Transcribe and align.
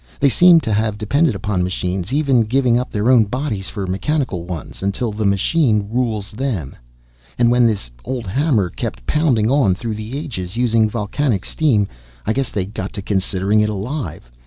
They 0.19 0.29
seem 0.29 0.59
to 0.61 0.73
have 0.73 0.97
depended 0.97 1.35
upon 1.35 1.63
machines, 1.63 2.11
even 2.11 2.41
giving 2.41 2.79
up 2.79 2.89
their 2.89 3.11
own 3.11 3.25
bodies 3.25 3.69
for 3.69 3.85
mechanical 3.85 4.45
ones, 4.45 4.81
until 4.81 5.11
the 5.11 5.27
machine 5.27 5.89
rules 5.91 6.31
them. 6.31 6.75
"And 7.37 7.51
when 7.51 7.67
this 7.67 7.91
old 8.03 8.25
hammer 8.25 8.71
kept 8.71 9.05
pounding 9.05 9.51
on 9.51 9.75
through 9.75 9.93
the 9.93 10.17
ages, 10.17 10.57
using 10.57 10.89
volcanic 10.89 11.45
steam, 11.45 11.87
I 12.25 12.33
guess 12.33 12.49
they 12.49 12.65
got 12.65 12.93
to 12.93 13.03
considering 13.03 13.59
it 13.59 13.69
alive. 13.69 14.31